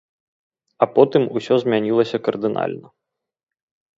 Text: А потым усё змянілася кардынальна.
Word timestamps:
А 0.85 0.87
потым 0.95 1.23
усё 1.41 1.53
змянілася 1.65 2.17
кардынальна. 2.27 2.87